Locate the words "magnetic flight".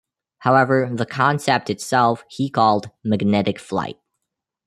3.03-3.99